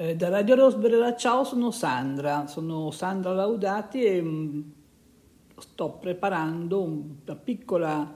Eh, 0.00 0.14
da 0.14 0.28
Radio 0.28 0.54
Rosberera 0.54 1.16
Ciao 1.16 1.42
sono 1.42 1.72
Sandra, 1.72 2.46
sono 2.46 2.92
Sandra 2.92 3.32
Laudati 3.32 4.04
e 4.04 4.22
mm, 4.22 4.60
sto 5.58 5.90
preparando 6.00 6.80
una 6.84 7.34
piccola 7.34 8.14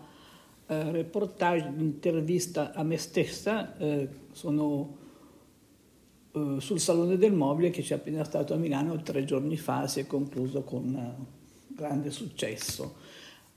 eh, 0.64 0.92
reportage, 0.92 1.72
intervista 1.76 2.72
a 2.72 2.84
me 2.84 2.96
stessa, 2.98 3.76
eh, 3.78 4.08
sono 4.30 4.96
eh, 6.30 6.56
sul 6.60 6.78
Salone 6.78 7.16
del 7.18 7.32
Mobile 7.32 7.70
che 7.70 7.82
c'è 7.82 7.96
appena 7.96 8.22
stato 8.22 8.54
a 8.54 8.58
Milano 8.58 9.02
tre 9.02 9.24
giorni 9.24 9.56
fa, 9.56 9.88
si 9.88 9.98
è 9.98 10.06
concluso 10.06 10.62
con 10.62 10.94
eh, 10.94 11.16
grande 11.66 12.12
successo. 12.12 12.94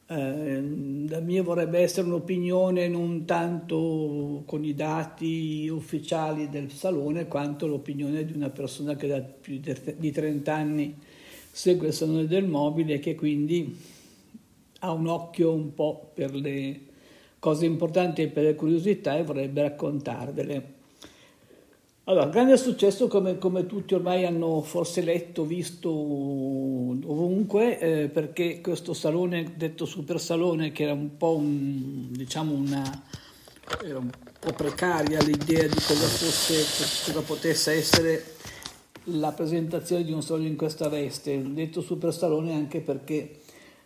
Eh, 0.07 0.61
la 1.09 1.19
mia 1.19 1.41
vorrebbe 1.41 1.79
essere 1.79 2.05
un'opinione 2.05 2.87
non 2.87 3.25
tanto 3.25 4.43
con 4.45 4.63
i 4.63 4.75
dati 4.75 5.67
ufficiali 5.67 6.47
del 6.47 6.69
salone 6.71 7.27
quanto 7.27 7.65
l'opinione 7.65 8.23
di 8.23 8.33
una 8.33 8.51
persona 8.51 8.95
che 8.95 9.07
da 9.07 9.21
più 9.21 9.59
di 9.59 10.11
30 10.11 10.53
anni 10.53 10.95
segue 11.49 11.87
il 11.87 11.93
salone 11.93 12.27
del 12.27 12.45
mobile 12.45 12.95
e 12.95 12.99
che 12.99 13.15
quindi 13.15 13.75
ha 14.79 14.91
un 14.91 15.07
occhio 15.07 15.51
un 15.51 15.73
po' 15.73 16.11
per 16.13 16.35
le 16.35 16.81
cose 17.39 17.65
importanti 17.65 18.21
e 18.21 18.27
per 18.27 18.43
le 18.43 18.55
curiosità 18.55 19.17
e 19.17 19.23
vorrebbe 19.23 19.63
raccontarvele. 19.63 20.73
Allora, 22.07 22.27
grande 22.27 22.55
successo 22.55 23.07
come, 23.07 23.39
come, 23.39 23.65
tutti 23.65 23.95
ormai 23.95 24.27
hanno 24.27 24.61
forse 24.61 25.01
letto, 25.01 25.43
visto 25.43 25.89
ovunque, 25.89 27.79
eh, 27.79 28.09
perché 28.09 28.61
questo 28.61 28.93
salone, 28.93 29.53
detto 29.55 29.85
super 29.85 30.21
salone, 30.21 30.71
che 30.71 30.83
era 30.83 30.93
un 30.93 31.17
po' 31.17 31.35
un, 31.35 32.11
diciamo 32.11 32.53
una, 32.53 33.03
era 33.83 33.97
un 33.97 34.11
po' 34.39 34.53
precaria 34.53 35.19
l'idea 35.23 35.63
di 35.63 35.73
cosa 35.73 36.05
fosse, 36.05 37.11
cosa 37.11 37.21
potesse 37.25 37.71
essere 37.71 38.23
la 39.05 39.31
presentazione 39.31 40.03
di 40.03 40.11
un 40.11 40.21
salone 40.21 40.49
in 40.49 40.57
questa 40.57 40.87
veste, 40.89 41.41
detto 41.53 41.81
super 41.81 42.13
salone 42.13 42.53
anche 42.53 42.81
perché 42.81 43.39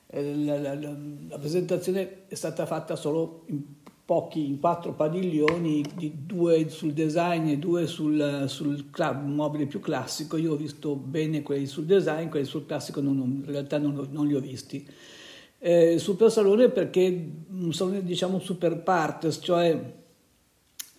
eh, 0.08 0.36
la, 0.36 0.60
la, 0.60 0.74
la, 0.74 0.94
la 1.30 1.38
presentazione 1.38 2.26
è 2.28 2.36
stata 2.36 2.66
fatta 2.66 2.98
solo 2.98 3.44
in 3.46 3.79
pochi, 4.10 4.48
in 4.48 4.60
quattro 4.60 4.94
padiglioni, 4.94 5.84
due 6.26 6.68
sul 6.70 6.94
design 6.94 7.48
e 7.50 7.60
due 7.60 7.86
sul, 7.86 8.46
sul 8.48 8.90
club 8.90 9.24
mobile 9.28 9.68
più 9.68 9.80
classico. 9.80 10.36
Io 10.36 10.54
ho 10.54 10.56
visto 10.56 10.96
bene 10.96 11.44
quelli 11.44 11.68
sul 11.68 11.86
design, 11.86 12.28
quelli 12.28 12.48
sul 12.48 12.66
classico 12.66 13.02
non, 13.02 13.44
in 13.46 13.52
realtà 13.52 13.78
non, 13.78 14.08
non, 14.10 14.26
li 14.26 14.34
ho 14.34 14.40
visti. 14.40 14.84
Eh, 15.60 16.00
super 16.00 16.32
salone 16.32 16.70
perché 16.70 17.30
salone 17.70 18.04
diciamo 18.04 18.40
super 18.40 18.82
partes, 18.82 19.42
cioè 19.44 19.80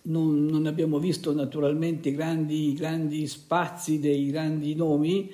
non, 0.03 0.45
non 0.45 0.65
abbiamo 0.65 0.97
visto 0.97 1.33
naturalmente 1.33 2.13
grandi, 2.13 2.71
grandi 2.71 3.27
spazi 3.27 3.99
dei 3.99 4.31
grandi 4.31 4.73
nomi, 4.73 5.29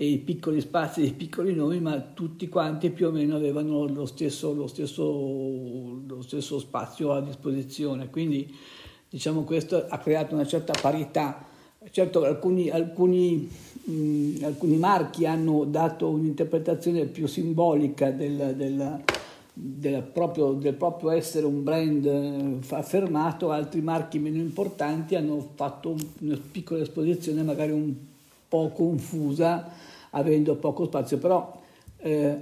e 0.00 0.06
i 0.06 0.16
piccoli 0.16 0.62
spazi 0.62 1.02
dei 1.02 1.12
piccoli 1.12 1.54
nomi, 1.54 1.78
ma 1.78 2.00
tutti 2.00 2.48
quanti 2.48 2.88
più 2.88 3.08
o 3.08 3.10
meno 3.10 3.36
avevano 3.36 3.86
lo 3.86 4.06
stesso, 4.06 4.54
lo 4.54 4.66
stesso, 4.66 5.02
lo 5.04 6.22
stesso 6.22 6.58
spazio 6.58 7.12
a 7.12 7.20
disposizione. 7.20 8.08
Quindi 8.08 8.50
diciamo 9.10 9.42
questo 9.44 9.84
ha 9.86 9.98
creato 9.98 10.34
una 10.34 10.46
certa 10.46 10.72
parità. 10.80 11.44
Certo 11.90 12.24
alcuni, 12.24 12.70
alcuni, 12.70 13.46
mh, 13.84 14.42
alcuni 14.44 14.78
marchi 14.78 15.26
hanno 15.26 15.64
dato 15.64 16.08
un'interpretazione 16.08 17.04
più 17.04 17.26
simbolica 17.26 18.10
del, 18.10 18.54
del, 18.56 19.02
del, 19.52 20.02
proprio, 20.02 20.52
del 20.52 20.76
proprio 20.76 21.10
essere 21.10 21.44
un 21.44 21.62
brand 21.62 22.06
eh, 22.06 22.58
affermato, 22.70 23.50
altri 23.50 23.82
marchi 23.82 24.18
meno 24.18 24.38
importanti 24.38 25.14
hanno 25.14 25.46
fatto 25.54 25.94
una 26.20 26.40
piccola 26.50 26.80
esposizione 26.80 27.42
magari 27.42 27.72
un 27.72 27.94
po' 28.48 28.70
confusa 28.70 29.88
avendo 30.10 30.56
poco 30.56 30.84
spazio, 30.84 31.18
però 31.18 31.58
eh, 31.98 32.38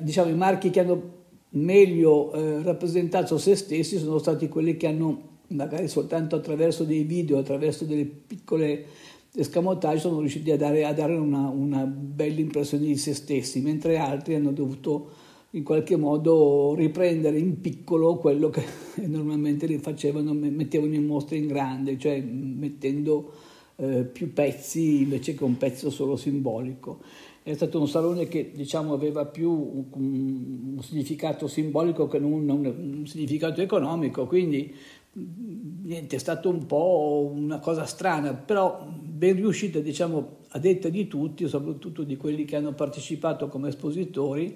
diciamo, 0.00 0.30
i 0.30 0.34
marchi 0.34 0.70
che 0.70 0.80
hanno 0.80 1.20
meglio 1.50 2.32
eh, 2.32 2.62
rappresentato 2.62 3.38
se 3.38 3.56
stessi 3.56 3.98
sono 3.98 4.18
stati 4.18 4.48
quelli 4.48 4.76
che 4.76 4.86
hanno 4.86 5.30
magari 5.48 5.88
soltanto 5.88 6.36
attraverso 6.36 6.84
dei 6.84 7.02
video, 7.02 7.38
attraverso 7.38 7.84
delle 7.84 8.04
piccole 8.04 8.86
escamotage 9.34 9.98
sono 9.98 10.20
riusciti 10.20 10.50
a 10.50 10.56
dare, 10.56 10.84
a 10.84 10.92
dare 10.92 11.14
una, 11.14 11.48
una, 11.48 11.84
bella 11.84 12.40
impressione 12.40 12.84
di 12.84 12.96
se 12.96 13.14
stessi, 13.14 13.60
mentre 13.60 13.96
altri 13.96 14.34
hanno 14.34 14.52
dovuto 14.52 15.10
in 15.50 15.62
qualche 15.62 15.96
modo 15.96 16.74
riprendere 16.74 17.38
in 17.38 17.60
piccolo 17.60 18.16
quello 18.16 18.50
che 18.50 18.64
normalmente 19.06 19.66
li 19.66 19.78
facevano, 19.78 20.32
mettevano 20.32 20.94
in 20.94 21.06
mostra 21.06 21.36
in 21.36 21.46
grande, 21.46 21.98
cioè 21.98 22.20
mettendo 22.20 23.32
eh, 23.82 24.04
più 24.04 24.32
pezzi 24.32 25.02
invece 25.02 25.34
che 25.34 25.42
un 25.42 25.56
pezzo 25.56 25.90
solo 25.90 26.16
simbolico. 26.16 27.00
È 27.42 27.52
stato 27.54 27.80
un 27.80 27.88
salone 27.88 28.28
che 28.28 28.52
diciamo, 28.54 28.92
aveva 28.92 29.26
più 29.26 29.50
un, 29.50 30.74
un 30.76 30.82
significato 30.82 31.48
simbolico 31.48 32.06
che 32.06 32.20
non 32.20 32.48
un, 32.48 32.64
un 32.64 33.06
significato 33.06 33.60
economico, 33.60 34.26
quindi 34.26 34.72
niente, 35.14 36.16
è 36.16 36.18
stato 36.18 36.48
un 36.48 36.64
po' 36.66 37.30
una 37.34 37.58
cosa 37.58 37.84
strana, 37.84 38.32
però 38.32 38.86
ben 38.88 39.34
riuscita 39.34 39.80
diciamo, 39.80 40.36
a 40.50 40.58
detta 40.60 40.88
di 40.88 41.08
tutti, 41.08 41.48
soprattutto 41.48 42.04
di 42.04 42.16
quelli 42.16 42.44
che 42.44 42.54
hanno 42.54 42.74
partecipato 42.74 43.48
come 43.48 43.68
espositori 43.68 44.54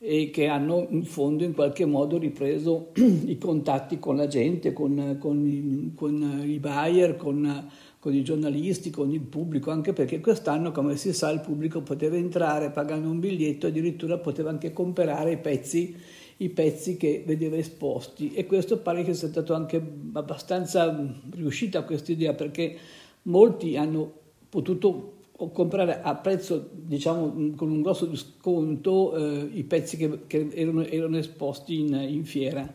e 0.00 0.30
che 0.30 0.46
hanno 0.46 0.86
in 0.90 1.04
fondo 1.04 1.42
in 1.42 1.54
qualche 1.54 1.84
modo 1.84 2.18
ripreso 2.18 2.90
i 3.26 3.38
contatti 3.38 3.98
con 3.98 4.16
la 4.16 4.26
gente, 4.26 4.72
con, 4.72 5.16
con, 5.18 5.92
con 5.94 6.42
i 6.44 6.58
buyer, 6.58 7.16
con 7.16 7.68
con 7.98 8.14
i 8.14 8.22
giornalisti, 8.22 8.90
con 8.90 9.10
il 9.10 9.20
pubblico, 9.20 9.70
anche 9.70 9.92
perché 9.92 10.20
quest'anno, 10.20 10.70
come 10.70 10.96
si 10.96 11.12
sa, 11.12 11.30
il 11.30 11.40
pubblico 11.40 11.82
poteva 11.82 12.16
entrare 12.16 12.70
pagando 12.70 13.08
un 13.10 13.18
biglietto, 13.18 13.66
addirittura 13.66 14.18
poteva 14.18 14.50
anche 14.50 14.72
comprare 14.72 15.32
i 15.32 15.38
pezzi, 15.38 15.96
i 16.38 16.48
pezzi 16.50 16.96
che 16.96 17.24
vedeva 17.26 17.56
esposti 17.56 18.32
e 18.34 18.46
questo 18.46 18.78
pare 18.78 19.02
che 19.02 19.14
sia 19.14 19.28
stato 19.28 19.54
anche 19.54 19.82
abbastanza 20.12 20.96
riuscita 21.30 21.82
questa 21.82 22.12
idea 22.12 22.34
perché 22.34 22.76
molti 23.22 23.76
hanno 23.76 24.12
potuto 24.48 25.14
comprare 25.52 26.00
a 26.02 26.14
prezzo, 26.16 26.68
diciamo, 26.72 27.52
con 27.56 27.70
un 27.70 27.82
grosso 27.82 28.14
sconto 28.16 29.16
eh, 29.16 29.48
i 29.52 29.62
pezzi 29.64 29.96
che, 29.96 30.26
che 30.26 30.48
erano, 30.52 30.84
erano, 30.84 31.16
esposti 31.16 31.78
in, 31.78 31.94
in 31.94 32.24
fiera. 32.24 32.74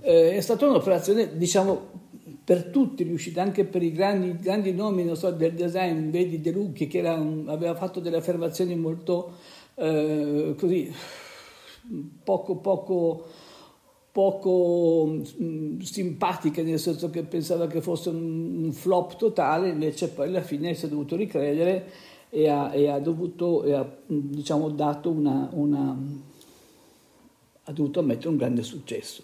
Eh, 0.00 0.32
è 0.32 0.40
stata 0.40 0.66
un'operazione, 0.66 1.36
diciamo, 1.36 2.10
per 2.44 2.64
tutti 2.64 3.04
riuscita, 3.04 3.40
anche 3.40 3.64
per 3.64 3.82
i 3.82 3.92
grandi, 3.92 4.36
grandi 4.36 4.72
nomi 4.72 5.14
so, 5.14 5.30
del 5.30 5.52
design, 5.52 6.10
vedi 6.10 6.40
De 6.40 6.50
Lucchi 6.50 6.88
che 6.88 7.00
un, 7.00 7.44
aveva 7.48 7.74
fatto 7.74 8.00
delle 8.00 8.16
affermazioni 8.16 8.74
molto 8.74 9.34
eh, 9.76 10.54
così, 10.58 10.92
poco, 12.24 12.56
poco, 12.56 13.26
poco 14.10 15.06
mh, 15.06 15.44
mm, 15.44 15.78
simpatiche, 15.80 16.62
nel 16.62 16.80
senso 16.80 17.10
che 17.10 17.22
pensava 17.22 17.68
che 17.68 17.80
fosse 17.80 18.08
un, 18.08 18.64
un, 18.64 18.72
flop 18.72 19.16
totale, 19.16 19.68
invece 19.68 20.08
poi 20.08 20.28
alla 20.28 20.42
fine 20.42 20.74
si 20.74 20.86
è 20.86 20.88
dovuto 20.88 21.14
ricredere 21.14 21.90
e 22.28 22.48
ha, 22.48 22.74
e 22.74 22.88
ha 22.88 22.98
dovuto, 22.98 23.62
e 23.62 23.72
ha, 23.72 23.88
diciamo, 24.06 24.68
dato 24.70 25.10
una, 25.10 25.48
una, 25.52 25.96
ha 27.64 27.72
dovuto 27.72 28.00
ammettere 28.00 28.28
un 28.28 28.36
grande 28.36 28.62
successo. 28.62 29.22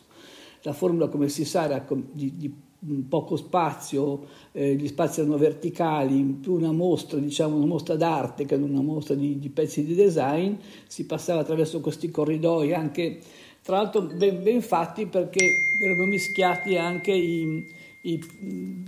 La 0.62 0.73
formula, 0.73 1.09
come 1.09 1.29
si 1.29 1.45
sa, 1.45 1.65
era 1.65 1.85
di, 2.12 2.37
di 2.37 2.67
poco 3.09 3.37
spazio, 3.37 4.27
eh, 4.53 4.75
gli 4.75 4.87
spazi 4.87 5.21
erano 5.21 5.37
verticali, 5.37 6.22
più 6.41 6.55
una 6.55 6.71
mostra, 6.71 7.19
diciamo 7.19 7.56
una 7.56 7.66
mostra 7.66 7.97
d'arte 7.97 8.44
che 8.44 8.56
non 8.56 8.71
una 8.71 8.83
mostra 8.83 9.15
di, 9.15 9.39
di, 9.39 9.49
pezzi 9.49 9.84
di 9.84 9.94
design, 9.94 10.55
si 10.87 11.05
passava 11.05 11.41
attraverso 11.41 11.81
questi 11.81 12.11
corridoi 12.11 12.72
anche, 12.75 13.19
tra 13.62 13.77
l'altro 13.77 14.03
ben, 14.03 14.43
ben 14.43 14.62
fatti 14.62 15.06
perché 15.06 15.44
erano 15.83 16.05
mischiati 16.05 16.77
anche 16.77 17.12
i, 17.12 17.67
i, 18.03 18.25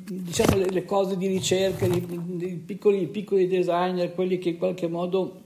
diciamo 0.05 0.56
le, 0.56 0.71
le, 0.71 0.84
cose 0.84 1.17
di 1.17 1.27
ricerca, 1.27 1.84
i, 1.87 2.62
piccoli, 2.64 3.09
piccoli 3.09 3.49
designer, 3.49 4.14
quelli 4.14 4.38
che 4.38 4.50
in 4.50 4.59
qualche 4.59 4.87
modo 4.87 5.43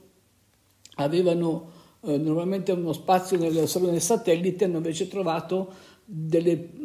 avevano 0.97 1.71
eh, 2.01 2.17
normalmente 2.17 2.71
uno 2.71 2.93
spazio 2.93 3.39
nel 3.39 3.67
salone 3.67 3.99
satellite, 3.99 4.65
hanno 4.65 4.77
invece 4.77 5.07
trovato 5.07 5.93
delle 6.05 6.84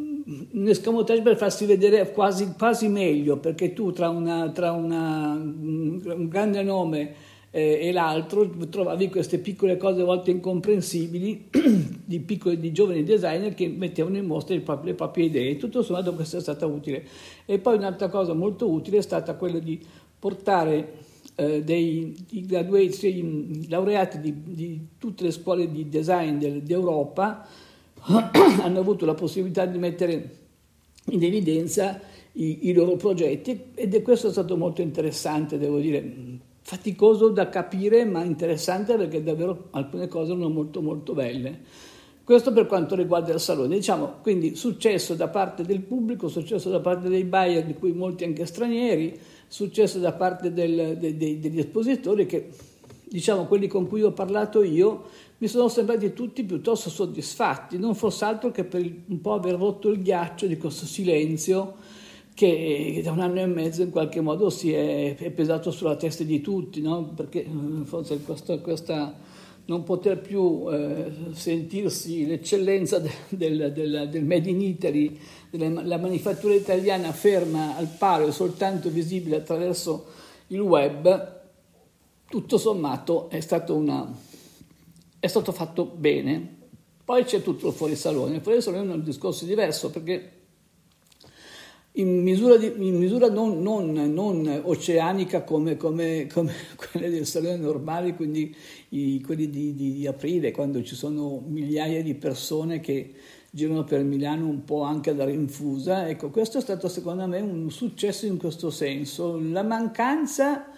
un 0.53 0.69
escamotage 0.69 1.23
per 1.23 1.37
farsi 1.37 1.67
vedere 1.67 2.13
quasi, 2.13 2.53
quasi 2.57 2.89
meglio, 2.89 3.39
perché 3.39 3.73
tu 3.73 3.91
tra, 3.93 4.09
una, 4.09 4.51
tra 4.51 4.73
una, 4.73 5.33
un 5.33 6.29
grande 6.29 6.63
nome 6.63 7.15
eh, 7.51 7.81
e 7.83 7.93
l'altro 7.93 8.49
trovavi 8.69 9.09
queste 9.09 9.39
piccole 9.39 9.77
cose 9.77 10.03
a 10.03 10.05
volte 10.05 10.31
incomprensibili 10.31 11.49
di 12.05 12.21
piccoli, 12.21 12.61
di 12.61 12.71
giovani 12.71 13.03
designer 13.03 13.55
che 13.55 13.69
mettevano 13.69 14.17
in 14.17 14.27
mostra 14.27 14.57
proprio, 14.61 14.91
le 14.91 14.95
proprie 14.95 15.25
idee. 15.27 15.57
Tutto 15.57 15.83
sommato 15.83 16.15
questo 16.15 16.37
è 16.37 16.41
stato 16.41 16.67
utile. 16.67 17.05
E 17.45 17.59
poi 17.59 17.77
un'altra 17.77 18.09
cosa 18.09 18.33
molto 18.33 18.71
utile 18.71 18.99
è 18.99 19.03
stata 19.03 19.35
quella 19.35 19.59
di 19.59 19.81
portare 20.19 20.93
eh, 21.35 21.65
dei, 21.65 22.15
graduati, 22.29 22.99
dei 23.01 23.67
laureati 23.69 24.21
di, 24.21 24.35
di, 24.45 24.87
tutte 24.99 25.25
le 25.25 25.31
scuole 25.33 25.71
di 25.71 25.89
design 25.89 26.39
del, 26.39 26.63
d'Europa 26.63 27.47
hanno 28.63 28.81
avuto 28.81 29.05
la 29.05 29.15
possibilità 29.15 29.67
di 29.67 29.79
mettere 29.79 30.39
in 31.07 31.23
evidenza 31.23 32.01
i, 32.33 32.69
i 32.69 32.73
loro 32.73 32.97
progetti 32.97 33.71
ed 33.75 33.95
è 33.95 34.03
questo 34.03 34.31
stato 34.31 34.57
molto 34.57 34.83
interessante, 34.83 35.59
devo 35.59 35.79
dire, 35.79 36.39
faticoso 36.63 37.29
da 37.31 37.49
capire 37.49 38.05
ma 38.05 38.23
interessante 38.23 38.97
perché 38.97 39.23
davvero 39.23 39.69
alcune 39.71 40.09
cose 40.09 40.33
erano 40.33 40.49
molto 40.49 40.81
molto 40.81 41.15
belle. 41.15 41.89
Questo 42.23 42.53
per 42.53 42.67
quanto 42.67 42.95
riguarda 42.95 43.33
il 43.33 43.41
salone, 43.41 43.75
diciamo 43.75 44.19
quindi 44.23 44.55
successo 44.55 45.15
da 45.15 45.27
parte 45.27 45.65
del 45.65 45.81
pubblico, 45.81 46.29
successo 46.29 46.71
da 46.71 46.79
parte 46.79 47.09
dei 47.09 47.25
buyer, 47.25 47.65
di 47.65 47.75
cui 47.75 47.93
molti 47.93 48.23
anche 48.23 48.47
stranieri, 48.47 49.19
successo 49.49 49.99
da 49.99 50.13
parte 50.13 50.53
del, 50.53 50.97
de, 50.97 51.17
de, 51.17 51.41
degli 51.41 51.59
espositori 51.59 52.27
che 52.27 52.51
diciamo 53.11 53.47
quelli 53.47 53.67
con 53.67 53.89
cui 53.89 54.03
ho 54.03 54.13
parlato 54.13 54.63
io 54.63 55.03
mi 55.39 55.49
sono 55.49 55.69
sembrati 55.69 56.13
tutti 56.13 56.45
piuttosto 56.45 56.91
soddisfatti, 56.91 57.79
non 57.79 57.95
fosse 57.95 58.25
altro 58.25 58.51
che 58.51 58.65
per 58.65 58.83
un 59.07 59.21
po' 59.21 59.33
aver 59.33 59.57
rotto 59.57 59.89
il 59.89 60.01
ghiaccio 60.03 60.47
di 60.47 60.57
questo 60.57 60.87
silenzio 60.87 61.75
che 62.35 63.01
da 63.03 63.11
un 63.11 63.21
anno 63.21 63.41
e 63.41 63.47
mezzo 63.47 63.83
in 63.83 63.91
qualche 63.91 64.21
modo 64.21 64.49
si 64.49 64.73
è, 64.73 65.17
è 65.17 65.31
pesato 65.31 65.71
sulla 65.71 65.97
testa 65.97 66.25
di 66.25 66.41
tutti, 66.41 66.81
no? 66.81 67.13
perché 67.15 67.45
eh, 67.45 67.85
forse 67.85 68.21
questa, 68.23 68.59
questa 68.59 69.15
non 69.67 69.83
poter 69.83 70.21
più 70.21 70.67
eh, 70.71 71.11
sentirsi 71.33 72.27
l'eccellenza 72.27 72.99
del, 72.99 73.13
del, 73.29 73.73
del, 73.73 74.09
del, 74.11 74.25
Made 74.25 74.49
in 74.49 74.61
Italy, 74.61 75.19
della 75.51 75.99
manifattura 75.99 76.55
italiana 76.55 77.13
ferma 77.13 77.77
al 77.77 77.89
paro 77.99 78.27
e 78.27 78.33
soltanto 78.33 78.89
visibile 78.89 79.37
attraverso 79.37 80.07
il 80.49 80.61
web, 80.61 81.40
tutto 82.31 82.59
sommato 82.59 83.29
è 83.29 83.41
stato, 83.41 83.75
una, 83.75 84.09
è 85.19 85.27
stato 85.27 85.51
fatto 85.51 85.85
bene. 85.85 86.59
Poi 87.05 87.25
c'è 87.25 87.43
tutto 87.43 87.67
il 87.67 87.75
fuorisalone. 87.75 88.37
Il 88.37 88.41
fuorisalone 88.41 88.89
è 88.89 88.95
un 88.95 89.03
discorso 89.03 89.45
diverso 89.45 89.91
perché 89.91 90.39
in 91.95 92.23
misura, 92.23 92.57
di, 92.57 92.73
in 92.77 92.99
misura 92.99 93.29
non, 93.29 93.61
non, 93.61 93.93
non, 93.93 94.61
oceanica 94.63 95.43
come, 95.43 95.77
come, 95.77 96.29
come, 96.33 96.55
quelle 96.77 97.11
del 97.11 97.27
salone 97.27 97.57
normale, 97.57 98.15
quindi 98.15 98.55
i, 98.91 99.21
quelli 99.23 99.51
di, 99.51 99.75
di, 99.75 100.07
aprile, 100.07 100.53
quando 100.53 100.85
ci 100.85 100.95
sono 100.95 101.43
migliaia 101.45 102.01
di 102.01 102.15
persone 102.15 102.79
che 102.79 103.13
girano 103.51 103.83
per 103.83 104.05
Milano 104.05 104.47
un 104.47 104.63
po' 104.63 104.83
anche 104.83 105.13
da 105.17 105.25
rinfusa. 105.25 106.09
Ecco, 106.09 106.31
questo 106.31 106.59
è 106.59 106.61
stato 106.61 106.87
secondo 106.89 107.27
me 107.27 107.41
un 107.41 107.73
successo 107.73 108.25
in 108.27 108.39
questo 108.39 108.71
senso. 108.71 109.37
La 109.37 109.65
mancanza 109.65 110.71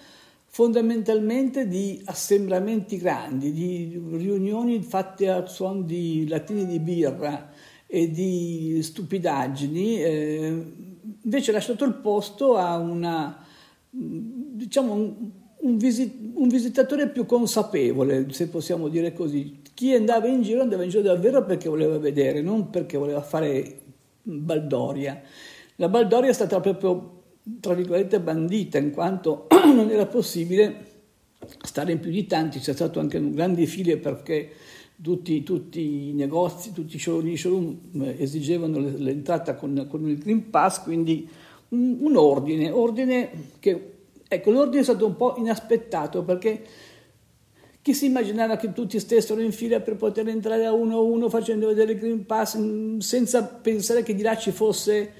fondamentalmente 0.54 1.66
di 1.66 2.02
assembramenti 2.04 2.98
grandi, 2.98 3.52
di 3.52 3.98
riunioni 4.12 4.82
fatte 4.82 5.30
a 5.30 5.46
suon 5.46 5.86
di 5.86 6.28
latini 6.28 6.66
di 6.66 6.78
birra 6.78 7.50
e 7.86 8.10
di 8.10 8.78
stupidaggini. 8.82 10.02
Eh, 10.02 10.72
invece 11.22 11.50
ha 11.50 11.54
lasciato 11.54 11.86
il 11.86 11.94
posto 11.94 12.58
a 12.58 12.76
una, 12.76 13.42
diciamo, 13.88 14.92
un, 14.92 15.30
un, 15.60 15.76
visit, 15.78 16.12
un, 16.34 16.48
visitatore 16.48 17.08
più 17.08 17.24
consapevole, 17.24 18.30
se 18.30 18.48
possiamo 18.48 18.88
dire 18.88 19.14
così. 19.14 19.62
Chi 19.72 19.94
andava 19.94 20.26
in 20.26 20.42
giro 20.42 20.60
andava 20.60 20.82
in 20.82 20.90
giro 20.90 21.02
davvero 21.02 21.46
perché 21.46 21.70
voleva 21.70 21.96
vedere, 21.96 22.42
non 22.42 22.68
perché 22.68 22.98
voleva 22.98 23.22
fare 23.22 23.80
baldoria. 24.20 25.18
La 25.76 25.88
baldoria 25.88 26.28
è 26.28 26.34
stata 26.34 26.60
proprio, 26.60 27.21
tra 27.60 27.74
virgolette, 27.74 28.20
bandita, 28.20 28.78
in 28.78 28.90
quanto 28.90 29.46
non 29.74 29.90
era 29.90 30.06
possibile 30.06 30.90
stare 31.62 31.92
in 31.92 32.00
più 32.00 32.10
di 32.10 32.26
tanti, 32.26 32.60
c'è 32.60 32.72
stato 32.72 33.00
anche 33.00 33.18
un 33.18 33.32
grande 33.32 33.66
file 33.66 33.96
perché 33.96 34.50
tutti, 35.00 35.42
tutti, 35.42 36.08
i 36.10 36.12
negozi, 36.12 36.72
tutti 36.72 36.96
i 36.96 36.98
showroom, 36.98 37.34
showroom 37.34 37.78
eh, 38.02 38.16
esigevano 38.18 38.78
l'entrata 38.78 39.54
con, 39.56 39.86
con, 39.88 40.08
il 40.08 40.18
Green 40.18 40.50
Pass, 40.50 40.82
quindi 40.82 41.28
un, 41.70 41.98
un, 42.00 42.16
ordine, 42.16 42.70
ordine 42.70 43.30
che, 43.58 43.94
ecco, 44.28 44.50
l'ordine 44.50 44.80
è 44.80 44.84
stato 44.84 45.06
un 45.06 45.16
po' 45.16 45.34
inaspettato 45.38 46.22
perché 46.22 46.64
chi 47.82 47.94
si 47.94 48.06
immaginava 48.06 48.56
che 48.56 48.72
tutti 48.72 49.00
stessero 49.00 49.40
in 49.40 49.50
fila 49.50 49.80
per 49.80 49.96
poter 49.96 50.28
entrare 50.28 50.64
a 50.66 50.72
uno 50.72 50.98
a 50.98 51.00
uno 51.00 51.28
facendo 51.28 51.66
vedere 51.66 51.92
il 51.92 51.98
Green 51.98 52.24
Pass 52.24 52.56
mm, 52.56 52.98
senza 52.98 53.42
pensare 53.44 54.04
che 54.04 54.14
di 54.14 54.22
là 54.22 54.36
ci 54.36 54.52
fosse 54.52 55.12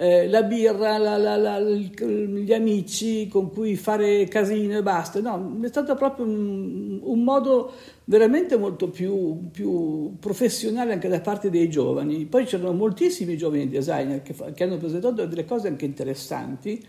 eh, 0.00 0.28
la 0.28 0.44
birra, 0.44 0.96
la, 0.96 1.18
la, 1.18 1.36
la, 1.36 1.60
gli 1.60 2.54
amici 2.54 3.28
con 3.28 3.50
cui 3.50 3.76
fare 3.76 4.24
casino 4.28 4.78
e 4.78 4.82
basta. 4.82 5.20
No, 5.20 5.58
è 5.60 5.68
stato 5.68 5.94
proprio 5.94 6.24
un, 6.24 7.00
un 7.02 7.22
modo 7.22 7.70
veramente 8.04 8.56
molto 8.56 8.88
più, 8.88 9.50
più, 9.50 10.16
professionale 10.18 10.94
anche 10.94 11.08
da 11.08 11.20
parte 11.20 11.50
dei 11.50 11.68
giovani. 11.68 12.24
Poi 12.24 12.46
c'erano 12.46 12.72
moltissimi 12.72 13.36
giovani 13.36 13.68
designer 13.68 14.22
che, 14.22 14.34
che 14.54 14.64
hanno 14.64 14.78
presentato 14.78 15.26
delle 15.26 15.44
cose 15.44 15.68
anche 15.68 15.84
interessanti. 15.84 16.82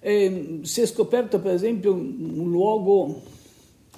E 0.00 0.60
si 0.62 0.80
è 0.80 0.86
scoperto 0.86 1.38
per 1.40 1.52
esempio 1.52 1.92
un, 1.92 2.36
un 2.38 2.50
luogo 2.50 3.20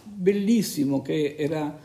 bellissimo 0.03 1.01
che 1.01 1.37
era 1.39 1.79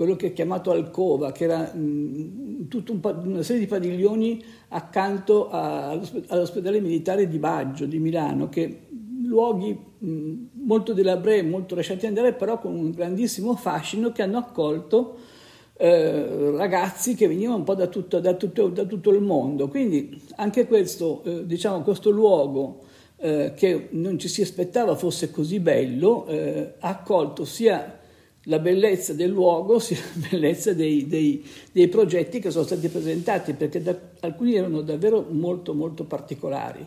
quello 0.00 0.16
che 0.16 0.28
è 0.28 0.32
chiamato 0.32 0.70
Alcova, 0.70 1.30
che 1.30 1.44
era 1.44 1.74
mh, 1.74 2.68
tutta 2.68 2.92
un, 2.92 3.00
una 3.22 3.42
serie 3.42 3.60
di 3.60 3.66
padiglioni 3.66 4.42
accanto 4.68 5.50
a, 5.50 5.90
all'ospedale 6.28 6.80
militare 6.80 7.28
di 7.28 7.36
Baggio, 7.36 7.84
di 7.84 7.98
Milano, 7.98 8.48
che 8.48 8.86
luoghi 9.26 9.78
mh, 9.98 10.32
molto 10.64 10.94
delabré, 10.94 11.42
molto 11.42 11.74
lasciati 11.74 12.06
andare, 12.06 12.32
però 12.32 12.58
con 12.58 12.74
un 12.74 12.92
grandissimo 12.92 13.54
fascino 13.56 14.10
che 14.10 14.22
hanno 14.22 14.38
accolto 14.38 15.18
eh, 15.76 16.50
ragazzi 16.52 17.14
che 17.14 17.28
venivano 17.28 17.58
un 17.58 17.64
po' 17.64 17.74
da 17.74 17.88
tutto, 17.88 18.20
da 18.20 18.32
tutto, 18.32 18.68
da 18.68 18.86
tutto 18.86 19.10
il 19.10 19.20
mondo. 19.20 19.68
Quindi 19.68 20.18
anche 20.36 20.66
questo, 20.66 21.22
eh, 21.24 21.46
diciamo, 21.46 21.82
questo 21.82 22.08
luogo 22.08 22.84
eh, 23.18 23.52
che 23.54 23.88
non 23.90 24.18
ci 24.18 24.28
si 24.28 24.40
aspettava 24.40 24.94
fosse 24.94 25.30
così 25.30 25.60
bello, 25.60 26.24
eh, 26.24 26.72
ha 26.78 26.88
accolto 26.88 27.44
sia 27.44 27.99
la 28.50 28.58
bellezza 28.58 29.14
del 29.14 29.30
luogo 29.30 29.78
sia 29.78 29.96
la 29.96 30.28
bellezza 30.28 30.74
dei, 30.74 31.06
dei, 31.06 31.42
dei 31.72 31.88
progetti 31.88 32.40
che 32.40 32.50
sono 32.50 32.64
stati 32.64 32.88
presentati, 32.88 33.54
perché 33.54 33.80
da, 33.80 33.96
alcuni 34.20 34.56
erano 34.56 34.82
davvero 34.82 35.24
molto 35.30 35.72
molto 35.72 36.04
particolari. 36.04 36.84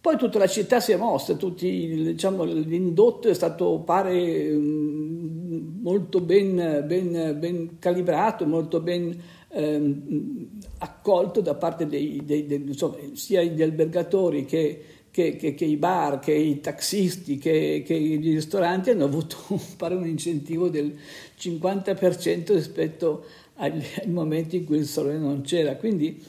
Poi 0.00 0.16
tutta 0.16 0.38
la 0.38 0.46
città 0.46 0.80
si 0.80 0.92
è 0.92 0.96
mossa, 0.96 1.34
tutti, 1.34 1.88
diciamo, 2.12 2.42
l'indotto 2.44 3.28
è 3.28 3.34
stato, 3.34 3.82
pare, 3.84 4.50
mm, 4.50 5.82
molto 5.82 6.20
ben, 6.20 6.84
ben, 6.86 7.36
ben 7.38 7.78
calibrato, 7.78 8.46
molto 8.46 8.80
ben 8.80 9.14
ehm, 9.48 10.48
accolto 10.78 11.42
da 11.42 11.54
parte 11.54 11.86
dei, 11.86 12.22
dei, 12.24 12.46
dei, 12.46 12.64
insomma, 12.66 12.96
sia 13.12 13.46
degli 13.46 13.62
albergatori 13.62 14.46
che 14.46 14.84
che, 15.10 15.36
che, 15.36 15.54
che, 15.54 15.64
i 15.64 15.76
bar, 15.76 16.18
che 16.20 16.32
i 16.32 16.60
taxisti, 16.60 17.38
che, 17.38 17.82
che, 17.84 17.94
i 17.94 18.16
ristoranti 18.16 18.90
hanno 18.90 19.04
avuto 19.04 19.36
pare 19.76 19.94
un 19.94 20.06
incentivo 20.06 20.68
del 20.68 20.96
50% 21.38 22.54
rispetto 22.54 23.24
agli, 23.56 23.82
ai 24.00 24.08
momenti 24.10 24.56
in 24.56 24.64
cui 24.64 24.78
il 24.78 24.86
sole 24.86 25.18
non 25.18 25.42
c'era. 25.42 25.76
Quindi 25.76 26.22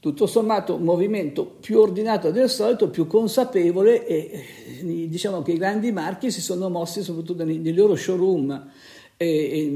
tutto 0.00 0.26
sommato 0.26 0.74
un 0.74 0.82
movimento 0.82 1.46
più 1.46 1.78
ordinato 1.78 2.30
del 2.30 2.50
solito, 2.50 2.90
più 2.90 3.06
consapevole 3.06 4.06
e 4.06 4.44
diciamo 5.08 5.40
che 5.40 5.52
i 5.52 5.56
grandi 5.56 5.92
marchi 5.92 6.30
si 6.30 6.42
sono 6.42 6.68
mossi 6.68 7.02
soprattutto 7.02 7.42
nei, 7.42 7.58
nei 7.58 7.72
loro 7.72 7.96
showroom 7.96 8.70
e, 9.16 9.26
e 9.26 9.68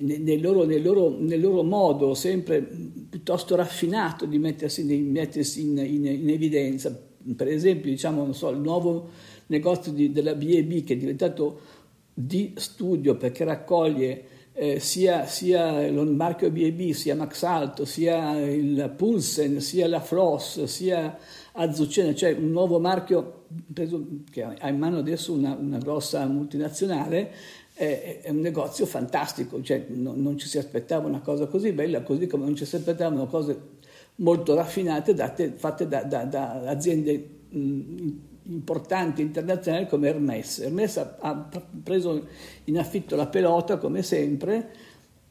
nel, 0.00 0.40
loro, 0.40 0.64
nel, 0.64 0.80
loro, 0.80 1.14
nel, 1.18 1.40
loro, 1.40 1.62
modo 1.62 2.14
sempre 2.14 2.62
piuttosto 2.62 3.54
raffinato 3.54 4.24
di 4.24 4.38
mettersi, 4.38 4.86
di 4.86 4.96
mettersi 4.96 5.60
in, 5.60 5.76
in, 5.76 6.06
in 6.06 6.30
evidenza 6.30 7.12
per 7.36 7.48
esempio 7.48 7.90
diciamo, 7.90 8.32
so, 8.32 8.50
il 8.50 8.58
nuovo 8.58 9.08
negozio 9.46 9.92
di, 9.92 10.12
della 10.12 10.34
BB 10.34 10.84
che 10.84 10.94
è 10.94 10.96
diventato 10.96 11.60
di 12.12 12.54
studio 12.56 13.16
perché 13.16 13.44
raccoglie 13.44 14.24
eh, 14.52 14.78
sia, 14.78 15.26
sia 15.26 15.84
il 15.84 15.94
marchio 16.06 16.50
BB, 16.50 16.90
sia 16.90 17.16
Max 17.16 17.42
Alto, 17.42 17.84
sia 17.84 18.40
il 18.40 18.92
Pulsen, 18.96 19.60
sia 19.60 19.88
la 19.88 20.00
Floss, 20.00 20.62
sia 20.64 21.18
Azucena, 21.52 22.14
cioè 22.14 22.32
un 22.32 22.50
nuovo 22.50 22.78
marchio 22.78 23.46
che 24.30 24.42
ha 24.42 24.68
in 24.68 24.78
mano 24.78 24.98
adesso 24.98 25.32
una, 25.32 25.56
una 25.58 25.78
grossa 25.78 26.24
multinazionale, 26.26 27.32
è, 27.74 28.20
è, 28.22 28.30
un 28.30 28.38
negozio 28.38 28.86
fantastico, 28.86 29.60
cioè, 29.60 29.86
no, 29.88 30.14
non 30.14 30.38
ci 30.38 30.46
si 30.46 30.58
aspettava 30.58 31.08
una 31.08 31.20
cosa 31.20 31.46
così 31.46 31.72
bella, 31.72 32.02
così 32.02 32.28
come 32.28 32.44
non 32.44 32.54
ci 32.54 32.64
si 32.64 32.76
aspettavano 32.76 33.26
cose 33.26 33.73
molto 34.16 34.54
raffinate 34.54 35.14
date, 35.14 35.52
fatte 35.56 35.88
da, 35.88 36.02
da, 36.04 36.24
da 36.24 36.60
aziende 36.68 37.28
mh, 37.48 38.10
importanti 38.44 39.22
internazionali 39.22 39.86
come 39.86 40.08
Hermes. 40.08 40.58
Hermes 40.58 40.96
ha, 40.98 41.16
ha, 41.20 41.62
preso 41.82 42.26
in 42.64 42.78
affitto 42.78 43.16
la 43.16 43.26
pelota 43.26 43.78
come 43.78 44.02
sempre 44.02 44.70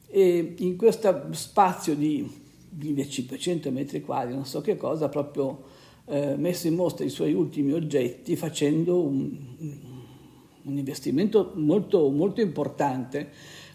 e 0.08 0.56
in 0.58 0.76
questo 0.76 1.28
spazio 1.32 1.96
di, 1.96 2.30
di 2.70 3.10
500 3.10 3.72
metri 3.72 4.02
quadri, 4.02 4.34
non 4.34 4.46
so 4.46 4.62
che 4.62 4.78
cosa, 4.78 5.06
ha 5.06 5.10
proprio 5.10 5.64
eh, 6.06 6.36
messo 6.38 6.68
in 6.68 6.76
mostra 6.76 7.06
i 7.06 7.10
suoi 7.10 7.34
ultimi 7.34 7.72
oggetti 7.72 8.36
facendo 8.36 9.02
un, 9.02 9.38
un 10.64 10.78
investimento 10.78 11.54
molto, 11.56 12.10
molto 12.10 12.42
importante 12.42 13.32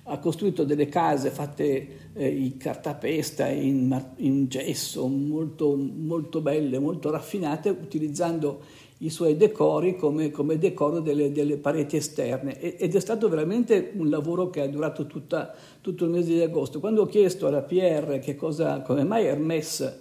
ha 0.09 0.19
costruito 0.19 0.65
delle 0.65 0.88
case 0.88 1.31
fatte 1.31 2.11
eh, 2.15 2.29
in 2.29 2.57
cartapesta, 2.57 3.47
in, 3.49 4.12
in 4.17 4.49
gesso, 4.49 5.07
molto, 5.07 5.77
molto, 5.77 6.41
belle, 6.41 6.79
molto 6.79 7.11
raffinate, 7.11 7.69
utilizzando 7.69 8.61
i 8.99 9.11
suoi 9.11 9.37
decori 9.37 9.97
come, 9.97 10.31
come 10.31 10.59
decoro 10.59 11.00
delle, 11.00 11.31
delle, 11.31 11.59
pareti 11.59 11.97
esterne. 11.97 12.59
ed 12.59 12.95
è 12.95 13.00
stato 13.00 13.29
veramente 13.29 13.93
un 13.95 14.09
lavoro 14.09 14.49
che 14.50 14.62
ha 14.62 14.67
durato 14.67 15.07
tutta, 15.07 15.55
tutto 15.81 16.05
il 16.05 16.11
mese 16.11 16.33
di 16.33 16.41
agosto. 16.41 16.81
Quando 16.81 17.03
ho 17.03 17.07
chiesto 17.07 17.47
alla 17.47 17.62
PR 17.62 18.35
cosa, 18.37 18.81
come 18.81 19.05
mai 19.05 19.27
Hermès 19.27 20.00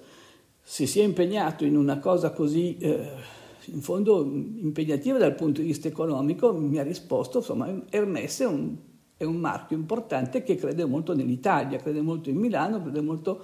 si 0.62 0.88
sia 0.88 1.04
impegnato 1.04 1.66
in 1.66 1.76
una 1.76 2.00
cosa 2.00 2.32
così... 2.32 2.78
Eh, 2.78 3.36
in 3.70 3.82
fondo 3.82 4.22
impegnativa 4.24 5.18
dal 5.18 5.36
punto 5.36 5.60
di 5.60 5.68
vista 5.68 5.90
economico, 5.90 6.54
mi 6.54 6.78
ha 6.78 6.84
risposto, 6.84 7.40
insomma, 7.40 7.84
Hermès 7.90 8.40
è 8.40 8.46
un, 8.46 8.78
è 9.18 9.24
un 9.24 9.38
marchio 9.38 9.76
importante 9.76 10.44
che 10.44 10.56
crede 10.56 10.86
molto 10.86 11.16
nell'Italia, 11.16 11.80
crede 11.80 12.02
molto 12.02 12.30
in 12.30 12.38
Milano, 12.38 12.82
crede 12.82 13.02
molto 13.02 13.42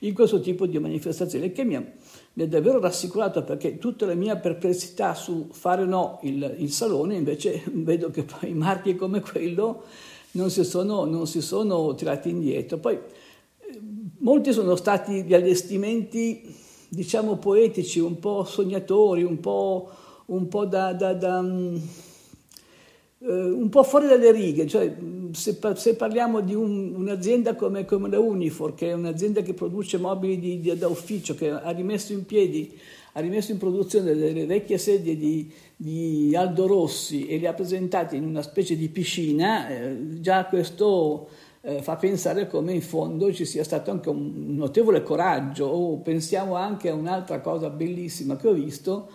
in 0.00 0.14
questo 0.14 0.40
tipo 0.40 0.66
di 0.66 0.78
manifestazione, 0.78 1.52
che 1.52 1.64
mi 1.64 1.76
ha, 1.76 1.84
mi 2.32 2.42
ha 2.42 2.48
davvero 2.48 2.80
rassicurato 2.80 3.44
perché 3.44 3.78
tutta 3.78 4.04
la 4.04 4.14
mia 4.14 4.36
perplessità 4.36 5.14
su 5.14 5.48
fare 5.52 5.82
o 5.82 5.86
no 5.86 6.18
il, 6.22 6.56
il, 6.58 6.72
salone, 6.72 7.14
invece 7.14 7.62
vedo 7.72 8.10
che 8.10 8.24
poi 8.24 8.52
marchi 8.52 8.96
come 8.96 9.20
quello 9.20 9.84
non 10.32 10.50
si 10.50 10.64
sono, 10.64 11.04
non 11.04 11.28
si 11.28 11.40
sono 11.40 11.94
tirati 11.94 12.28
indietro. 12.30 12.78
Poi 12.78 12.94
eh, 12.94 13.80
molti 14.18 14.52
sono 14.52 14.74
stati 14.74 15.22
gli 15.22 15.34
allestimenti 15.34 16.52
diciamo 16.88 17.36
poetici, 17.36 18.00
un 18.00 18.18
po' 18.18 18.44
sognatori, 18.44 19.22
un 19.22 19.38
po', 19.38 19.88
un 20.26 20.48
po 20.48 20.64
da, 20.64 20.92
da, 20.92 21.14
da 21.14 21.38
um, 21.38 21.80
un 23.24 23.68
po' 23.68 23.82
fuori 23.82 24.08
dalle 24.08 24.32
righe, 24.32 24.66
cioè 24.66 24.92
se, 25.32 25.58
se 25.74 25.94
parliamo 25.94 26.40
di 26.40 26.54
un, 26.54 26.94
un'azienda 26.94 27.54
come, 27.54 27.84
come, 27.84 28.08
la 28.08 28.18
Unifor, 28.18 28.74
che 28.74 28.90
è 28.90 28.92
un'azienda 28.92 29.42
che 29.42 29.54
produce 29.54 29.98
mobili 29.98 30.38
di, 30.38 30.60
di, 30.60 30.76
da 30.76 30.88
ufficio, 30.88 31.34
che 31.34 31.50
ha 31.50 31.70
rimesso 31.70 32.12
in 32.12 32.26
piedi, 32.26 32.76
ha 33.12 33.20
rimesso 33.20 33.52
in 33.52 33.58
produzione 33.58 34.14
delle 34.14 34.46
vecchie 34.46 34.78
sedie 34.78 35.16
di, 35.16 35.50
di 35.76 36.34
Aldo 36.34 36.66
Rossi 36.66 37.26
e 37.26 37.38
le 37.38 37.46
ha 37.46 37.52
presentate 37.52 38.16
in 38.16 38.24
una 38.24 38.42
specie 38.42 38.76
di 38.76 38.88
piscina, 38.88 39.68
eh, 39.68 40.20
già 40.20 40.46
questo 40.46 41.28
eh, 41.60 41.80
fa 41.80 41.96
pensare 41.96 42.48
come 42.48 42.72
in 42.72 42.82
fondo 42.82 43.32
ci 43.32 43.44
sia 43.44 43.62
stato 43.62 43.90
anche 43.90 44.08
un 44.08 44.54
notevole 44.56 45.02
coraggio. 45.02 45.66
O 45.66 45.98
pensiamo 45.98 46.56
anche 46.56 46.88
a 46.88 46.94
un'altra 46.94 47.40
cosa 47.40 47.70
bellissima 47.70 48.36
che 48.36 48.48
ho 48.48 48.52
visto 48.52 49.10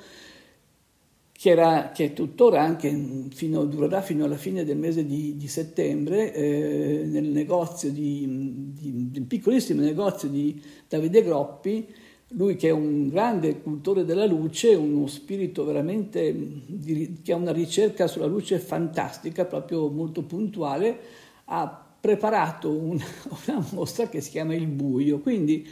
che, 1.37 1.51
era, 1.51 1.91
che 1.93 2.13
tuttora 2.13 2.63
anche 2.63 3.27
fino, 3.29 3.63
durerà 3.65 4.01
fino 4.01 4.25
alla 4.25 4.37
fine 4.37 4.65
del 4.65 4.77
mese 4.77 5.05
di, 5.05 5.37
di 5.37 5.47
settembre 5.47 6.33
eh, 6.33 7.03
nel 7.05 7.25
negozio 7.25 7.91
di, 7.91 8.71
di, 8.73 9.11
di, 9.11 9.21
piccolissimo 9.21 9.81
negozio 9.81 10.29
di 10.29 10.59
Davide 10.87 11.21
Groppi 11.21 11.87
lui 12.31 12.55
che 12.55 12.69
è 12.69 12.71
un 12.71 13.07
grande 13.07 13.61
cultore 13.61 14.03
della 14.03 14.25
luce, 14.25 14.73
uno 14.73 15.05
spirito 15.07 15.63
veramente 15.63 16.35
di, 16.35 17.19
che 17.23 17.31
ha 17.31 17.37
una 17.37 17.53
ricerca 17.53 18.07
sulla 18.07 18.25
luce 18.25 18.59
fantastica, 18.59 19.45
proprio 19.45 19.89
molto 19.89 20.23
puntuale, 20.23 20.99
ha 21.45 21.85
preparato 22.01 22.69
una, 22.69 23.05
una 23.47 23.65
mostra 23.71 24.09
che 24.09 24.19
si 24.19 24.31
chiama 24.31 24.55
Il 24.55 24.67
buio, 24.67 25.19
quindi 25.19 25.65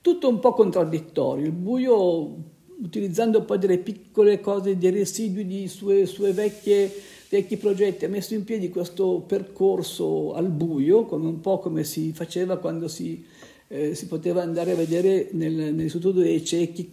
tutto 0.00 0.28
un 0.28 0.38
po' 0.38 0.52
contraddittorio. 0.52 1.46
Il 1.46 1.52
buio 1.52 2.54
utilizzando 2.82 3.42
poi 3.42 3.58
delle 3.58 3.78
piccole 3.78 4.40
cose, 4.40 4.76
dei 4.76 4.90
residui 4.90 5.46
di 5.46 5.68
sue, 5.68 6.06
sue 6.06 6.32
vecchie, 6.32 6.92
vecchi 7.28 7.56
progetti, 7.56 8.04
ha 8.04 8.08
messo 8.08 8.34
in 8.34 8.44
piedi 8.44 8.68
questo 8.68 9.24
percorso 9.26 10.34
al 10.34 10.48
buio, 10.48 11.04
come 11.06 11.26
un 11.26 11.40
po' 11.40 11.58
come 11.58 11.84
si 11.84 12.12
faceva 12.12 12.58
quando 12.58 12.88
si, 12.88 13.24
eh, 13.68 13.94
si 13.94 14.06
poteva 14.06 14.42
andare 14.42 14.72
a 14.72 14.76
vedere 14.76 15.28
nel, 15.32 15.52
nell'istituto 15.52 16.20
dei 16.20 16.44
ciechi, 16.44 16.90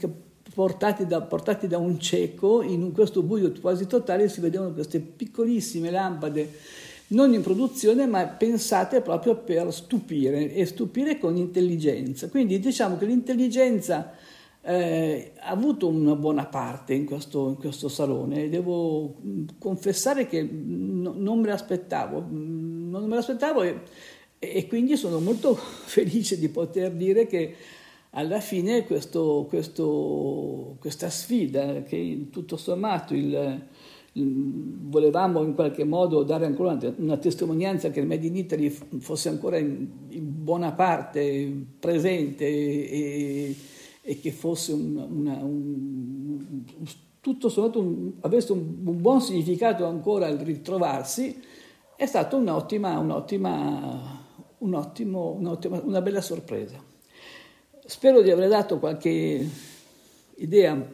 portati 0.53 1.05
da, 1.05 1.21
portati 1.21 1.67
da 1.67 1.77
un 1.77 1.99
cieco, 1.99 2.61
in 2.61 2.91
questo 2.91 3.21
buio 3.21 3.51
quasi 3.59 3.87
totale 3.87 4.29
si 4.29 4.39
vedevano 4.39 4.73
queste 4.73 4.99
piccolissime 4.99 5.89
lampade 5.89 6.81
non 7.07 7.33
in 7.33 7.41
produzione 7.41 8.05
ma 8.05 8.25
pensate 8.25 9.01
proprio 9.01 9.35
per 9.35 9.71
stupire 9.73 10.53
e 10.53 10.65
stupire 10.65 11.17
con 11.17 11.37
intelligenza. 11.37 12.27
Quindi 12.29 12.59
diciamo 12.59 12.97
che 12.97 13.05
l'intelligenza 13.05 14.13
eh, 14.65 15.33
ha 15.39 15.49
avuto 15.49 15.89
una 15.89 16.15
buona 16.15 16.45
parte 16.45 16.93
in 16.93 17.05
questo, 17.05 17.49
in 17.49 17.55
questo 17.55 17.89
salone. 17.89 18.47
Devo 18.47 19.15
confessare 19.59 20.25
che 20.25 20.41
no, 20.41 21.13
non 21.15 21.39
me 21.39 21.47
l'aspettavo, 21.47 22.25
non 22.29 23.05
me 23.05 23.15
l'aspettavo 23.15 23.61
e, 23.63 23.81
e, 24.39 24.67
quindi 24.67 24.95
sono 24.95 25.19
molto 25.19 25.53
felice 25.85 26.39
di 26.39 26.47
poter 26.47 26.91
dire 26.91 27.27
che 27.27 27.55
alla 28.11 28.39
fine 28.39 28.85
questo, 28.85 29.45
questo, 29.49 30.77
questa 30.79 31.09
sfida 31.09 31.83
che 31.83 32.27
tutto 32.31 32.57
sommato 32.57 33.13
il 33.13 33.61
volevamo 34.15 35.41
in 35.41 35.55
qualche 35.55 35.83
modo 35.83 36.21
dare 36.21 36.45
ancora 36.45 36.77
una, 36.97 37.17
testimonianza 37.17 37.89
che 37.89 37.99
il 37.99 38.05
Made 38.05 38.27
in 38.27 38.35
Italy 38.35 38.69
fosse 38.69 39.29
ancora 39.29 39.57
in, 39.57 39.87
in 40.09 40.43
buona 40.43 40.71
parte 40.73 41.51
presente 41.79 42.45
e, 42.45 43.55
e 44.05 44.19
che 44.19 44.31
fosse 44.33 44.73
una, 44.73 45.05
una, 45.05 45.33
un, 45.41 46.63
tutto 47.21 47.47
sommato 47.47 47.79
un, 47.79 48.11
avesse 48.19 48.51
un, 48.51 48.81
un, 48.83 49.01
buon 49.01 49.21
significato 49.21 49.85
ancora 49.85 50.27
al 50.27 50.37
ritrovarsi, 50.39 51.41
è 51.95 52.05
stata 52.05 52.35
un'ottima, 52.35 52.99
un'ottima, 52.99 54.25
un'ottimo, 54.57 55.31
un'ottima, 55.39 55.81
una 55.85 56.01
bella 56.01 56.19
sorpresa. 56.19 56.83
Spero 57.85 58.21
di 58.21 58.29
aver 58.29 58.49
dato 58.49 58.77
qualche 58.77 59.47
idea 60.35 60.85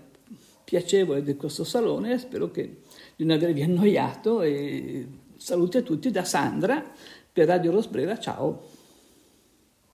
piacevole 0.64 1.24
di 1.24 1.36
questo 1.36 1.64
salone, 1.64 2.20
spero 2.20 2.52
che 2.52 2.82
di 3.16 3.26
non 3.26 3.38
avervi 3.38 3.64
annoiato 3.64 4.44
e 4.44 5.08
saluti 5.36 5.78
a 5.78 5.82
tutti 5.82 6.12
da 6.12 6.24
Sandra 6.24 6.86
per 7.34 7.48
Radio 7.48 7.72
Rosbrera, 7.72 8.20
ciao! 8.20 8.69